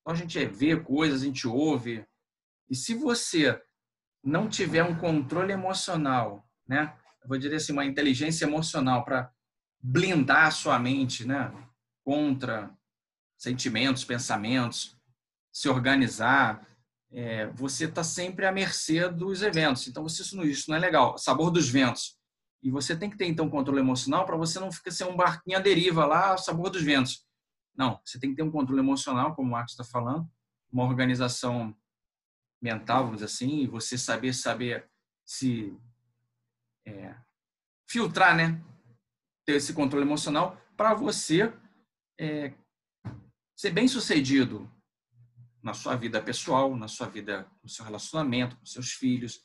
[0.00, 2.06] Então, a gente vê coisas, a gente ouve.
[2.68, 3.60] E se você
[4.22, 6.96] não tiver um controle emocional, né?
[7.22, 9.30] Eu vou dizer assim, uma inteligência emocional para
[9.82, 11.52] blindar a sua mente, né?
[12.02, 12.74] Contra
[13.36, 14.96] sentimentos, pensamentos,
[15.52, 16.66] se organizar,
[17.12, 19.86] é, você está sempre à mercê dos eventos.
[19.86, 21.16] Então, você, isso, não, isso não é legal.
[21.18, 22.18] Sabor dos ventos.
[22.62, 25.58] E você tem que ter, então, controle emocional para você não ficar ser um barquinho
[25.58, 27.24] à deriva lá, sabor dos ventos.
[27.76, 30.26] Não, você tem que ter um controle emocional, como o Marcos está falando,
[30.72, 31.76] uma organização
[32.60, 34.88] mental, vamos assim, você saber saber
[35.24, 35.76] se
[36.86, 37.14] é,
[37.88, 38.62] filtrar, né?
[39.46, 41.52] Ter esse controle emocional para você
[42.18, 42.54] é,
[43.56, 44.70] ser bem sucedido
[45.62, 49.42] na sua vida pessoal, na sua vida, no seu relacionamento com seus filhos,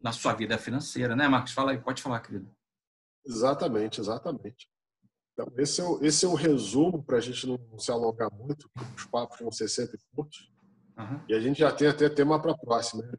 [0.00, 1.52] na sua vida financeira, né, Marcos?
[1.52, 2.54] Fala aí, pode falar, querido.
[3.24, 4.68] Exatamente, exatamente.
[5.32, 8.70] Então, esse é o, esse é o resumo para a gente não se alongar muito,
[8.96, 10.52] os papos vão ser sempre curtos.
[10.98, 11.20] Uhum.
[11.28, 13.12] E a gente já tem até tema para a próxima, né,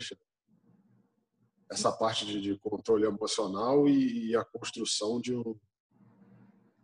[1.71, 5.55] Essa parte de, de controle emocional e, e, a construção de, um,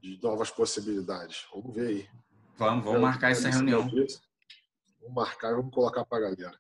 [0.01, 1.45] de novas possibilidades.
[1.53, 2.09] Vamos ver aí.
[2.57, 3.87] Vamos, vamos marcar essa reunião.
[3.87, 6.59] Vamos marcar, vamos colocar para a galera.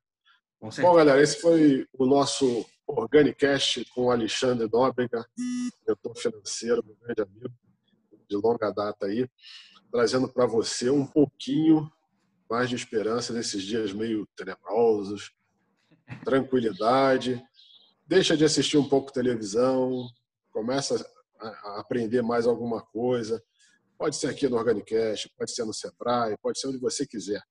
[0.61, 7.21] Bom, galera, esse foi o nosso Organicast com o Alexandre Nóbrega, diretor financeiro, meu grande
[7.21, 7.53] amigo
[8.29, 9.27] de longa data aí.
[9.91, 11.91] trazendo para você um pouquinho
[12.49, 15.31] mais de esperança nesses dias meio tenebrosos,
[16.23, 17.41] tranquilidade.
[18.07, 20.07] Deixa de assistir um pouco televisão,
[20.51, 21.05] começa
[21.39, 23.41] a aprender mais alguma coisa.
[23.97, 27.43] Pode ser aqui no Organicast, pode ser no Sebrae, pode ser onde você quiser.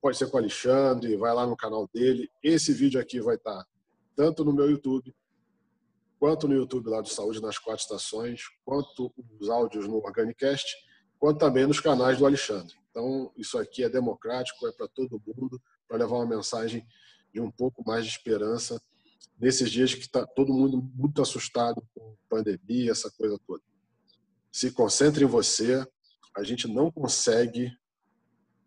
[0.00, 2.28] Pode ser com o Alexandre, vai lá no canal dele.
[2.42, 3.64] Esse vídeo aqui vai estar
[4.16, 5.14] tanto no meu YouTube,
[6.18, 10.66] quanto no YouTube lá do Saúde nas Quatro Estações, quanto os áudios no Organicast,
[11.18, 12.74] quanto também nos canais do Alexandre.
[12.98, 16.84] Então, isso aqui é democrático, é para todo mundo, para levar uma mensagem
[17.32, 18.82] de um pouco mais de esperança
[19.38, 23.62] nesses dias que está todo mundo muito assustado com pandemia, essa coisa toda.
[24.50, 25.86] Se concentre em você.
[26.36, 27.70] A gente não consegue,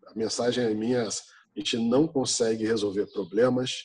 [0.06, 3.84] a mensagem é minha, a gente não consegue resolver problemas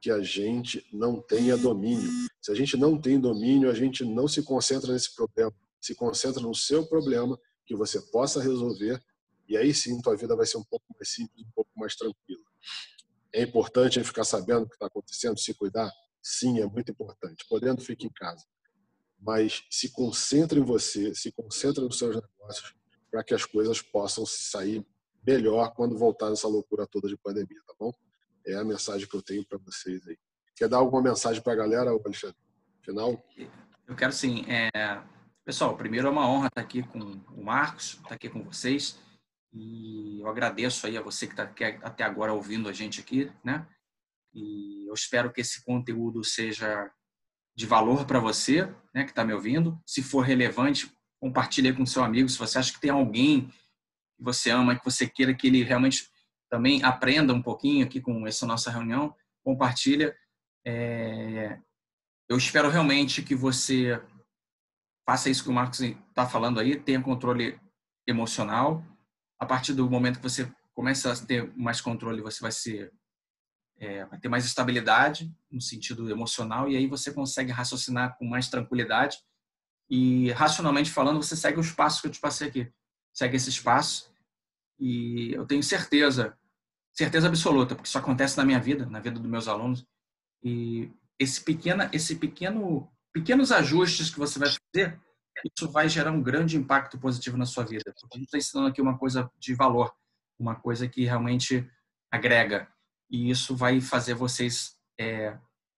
[0.00, 2.10] que a gente não tenha domínio.
[2.40, 5.52] Se a gente não tem domínio, a gente não se concentra nesse problema.
[5.78, 9.02] Se concentra no seu problema que você possa resolver
[9.48, 12.44] e aí sim tua vida vai ser um pouco mais simples, um pouco mais tranquila.
[13.32, 15.90] É importante ficar sabendo o que está acontecendo, se cuidar?
[16.22, 17.44] Sim, é muito importante.
[17.48, 18.46] Podendo, fique em casa.
[19.20, 22.74] Mas se concentre em você, se concentre nos seus negócios
[23.10, 24.84] para que as coisas possam sair
[25.26, 27.92] melhor quando voltar essa loucura toda de pandemia, tá bom?
[28.46, 30.18] É a mensagem que eu tenho para vocês aí.
[30.56, 32.36] Quer dar alguma mensagem para a galera, Alexandre?
[32.82, 33.24] Final?
[33.86, 34.44] Eu quero sim.
[34.48, 34.70] É...
[35.44, 38.98] Pessoal, primeiro é uma honra estar aqui com o Marcos, estar aqui com vocês.
[39.54, 41.44] E eu agradeço aí a você que está
[41.82, 43.66] até agora ouvindo a gente aqui, né?
[44.34, 46.90] E eu espero que esse conteúdo seja
[47.56, 49.80] de valor para você, né, que está me ouvindo.
[49.86, 52.28] Se for relevante, compartilhe com seu amigo.
[52.28, 56.10] Se você acha que tem alguém que você ama, que você queira que ele realmente
[56.50, 59.14] também aprenda um pouquinho aqui com essa nossa reunião,
[59.44, 60.16] compartilha.
[60.66, 61.60] É,
[62.28, 64.02] eu espero realmente que você
[65.06, 67.60] faça isso que o Marcos está falando aí, tenha controle
[68.06, 68.84] emocional.
[69.44, 72.90] A partir do momento que você começa a ter mais controle, você vai ser
[73.76, 78.48] é, vai ter mais estabilidade no sentido emocional e aí você consegue raciocinar com mais
[78.48, 79.18] tranquilidade.
[79.90, 82.72] E racionalmente falando você segue os passos que eu te passei aqui.
[83.12, 84.10] Segue esse espaço
[84.80, 86.34] e eu tenho certeza
[86.90, 89.86] certeza absoluta, porque isso acontece na minha vida, na vida dos meus alunos.
[90.42, 94.98] E esse pequena, esse pequeno, pequenos ajustes que você vai fazer,
[95.44, 97.94] isso vai gerar um grande impacto positivo na sua vida.
[98.00, 99.92] Porque a gente está ensinando aqui uma coisa de valor,
[100.38, 101.68] uma coisa que realmente
[102.10, 102.68] agrega.
[103.10, 105.36] E isso vai fazer vocês é,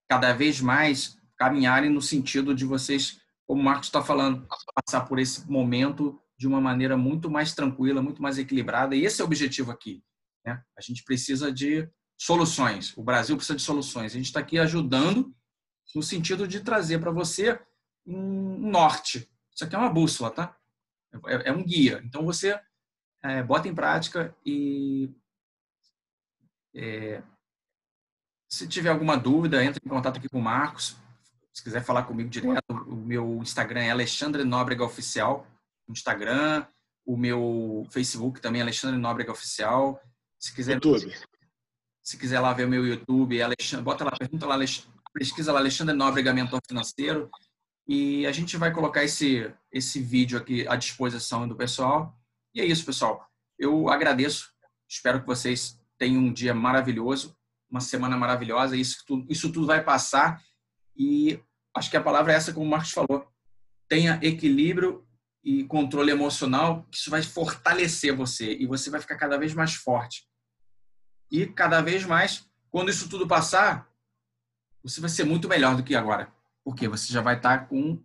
[0.09, 5.19] cada vez mais caminharem no sentido de vocês, como o Marcos está falando, passar por
[5.19, 8.95] esse momento de uma maneira muito mais tranquila, muito mais equilibrada.
[8.95, 10.03] E esse é o objetivo aqui.
[10.45, 10.63] Né?
[10.77, 11.89] A gente precisa de
[12.19, 12.97] soluções.
[12.97, 14.13] O Brasil precisa de soluções.
[14.13, 15.35] A gente está aqui ajudando
[15.95, 17.59] no sentido de trazer para você
[18.07, 19.29] um norte.
[19.57, 20.55] Isso aqui é uma bússola, tá?
[21.27, 22.03] É, é um guia.
[22.05, 22.61] Então você
[23.23, 25.11] é, bota em prática e
[26.75, 27.23] é,
[28.51, 30.97] se tiver alguma dúvida, entre em contato aqui com o Marcos.
[31.55, 35.47] Se quiser falar comigo direto, o meu Instagram é Alexandre Nóbrega Oficial.
[35.89, 36.67] Instagram,
[37.07, 39.99] o meu Facebook também é Alexandre Nóbrega Oficial.
[40.39, 41.15] Se quiser, YouTube.
[42.03, 44.59] Se quiser lá ver o meu YouTube, Alexandre, bota lá, pergunta lá,
[45.15, 47.31] pesquisa lá Alexandre Nóbrega Mentor Financeiro
[47.87, 52.19] e a gente vai colocar esse, esse vídeo aqui à disposição do pessoal.
[52.53, 53.25] E é isso, pessoal.
[53.59, 54.51] Eu agradeço.
[54.89, 57.37] Espero que vocês tenham um dia maravilhoso,
[57.71, 58.77] uma semana maravilhosa.
[58.77, 60.43] Isso tudo, isso tudo vai passar.
[60.97, 61.41] E
[61.75, 63.31] acho que a palavra é essa, como o Marcos falou.
[63.89, 65.07] Tenha equilíbrio
[65.45, 69.75] e controle emocional, que isso vai fortalecer você e você vai ficar cada vez mais
[69.75, 70.27] forte.
[71.31, 73.89] E cada vez mais, quando isso tudo passar,
[74.83, 76.33] você vai ser muito melhor do que agora,
[76.67, 78.03] porque você já vai estar com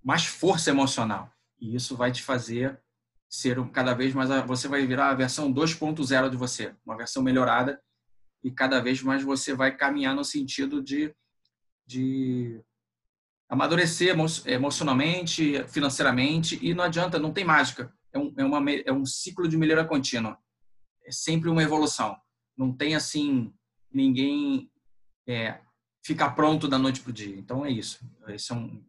[0.00, 1.28] mais força emocional
[1.60, 2.80] e isso vai te fazer
[3.28, 7.82] ser cada vez mais você vai virar a versão 2.0 de você, uma versão melhorada
[8.44, 11.12] e cada vez mais você vai caminhar no sentido de
[11.84, 12.62] de
[13.48, 14.14] amadurecer
[14.46, 17.92] emocionalmente, financeiramente, e não adianta, não tem mágica.
[18.12, 20.38] É um, é, uma, é um ciclo de melhora contínua.
[21.04, 22.16] É sempre uma evolução.
[22.56, 23.52] Não tem, assim,
[23.92, 24.70] ninguém
[25.26, 25.60] é,
[26.04, 27.34] ficar pronto da noite para o dia.
[27.34, 27.98] Então, é isso.
[28.28, 28.84] Essa é, um,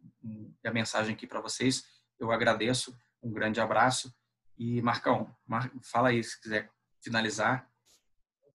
[0.62, 1.82] é a mensagem aqui para vocês.
[2.20, 2.94] Eu agradeço.
[3.22, 4.14] Um grande abraço.
[4.58, 5.72] E, Marcão, Mar...
[5.82, 6.70] fala aí se quiser
[7.02, 7.68] finalizar.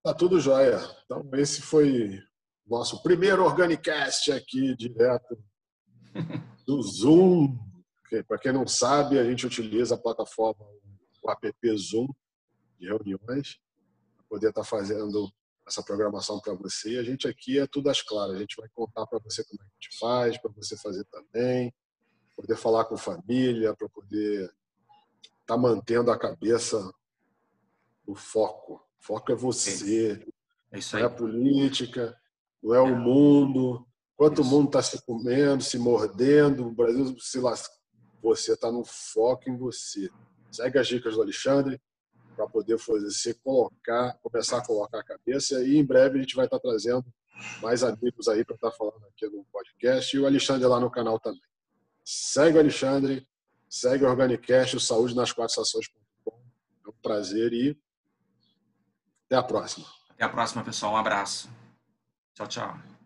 [0.04, 0.80] Tá tudo jóia.
[1.06, 2.20] Então, esse foi
[2.68, 5.44] nosso primeiro Organicast aqui, direto
[6.66, 7.58] do Zoom.
[8.28, 10.66] Para quem não sabe, a gente utiliza a plataforma,
[11.24, 12.08] o app Zoom
[12.78, 13.60] de reuniões,
[14.16, 15.32] para poder estar tá fazendo
[15.72, 16.98] essa programação para você.
[16.98, 18.36] A gente aqui é tudo às claras.
[18.36, 21.06] A gente vai contar para você como é que a gente faz, para você fazer
[21.06, 21.74] também,
[22.36, 26.92] poder falar com família, para poder estar tá mantendo a cabeça
[28.08, 28.86] no foco.
[29.00, 30.24] O foco é você.
[30.72, 31.02] É isso aí.
[31.02, 32.22] Não é a política,
[32.62, 32.82] não é, é.
[32.82, 33.88] o mundo.
[34.16, 37.74] Quanto o mundo está se comendo, se mordendo, o Brasil se lasca.
[38.22, 40.10] Você está no foco em você.
[40.52, 41.82] Segue as dicas do Alexandre
[42.42, 46.36] para poder fazer você colocar, começar a colocar a cabeça e em breve a gente
[46.36, 47.06] vai estar trazendo
[47.62, 51.20] mais amigos aí para estar falando aqui no podcast e o Alexandre lá no canal
[51.20, 51.42] também.
[52.04, 53.28] Segue o Alexandre,
[53.70, 56.42] segue o Organicast, o Saúde nas Quatro Estações.com.
[56.86, 57.78] É um prazer e
[59.26, 59.86] até a próxima.
[60.10, 60.94] Até a próxima, pessoal.
[60.94, 61.50] Um abraço.
[62.34, 63.01] Tchau, tchau.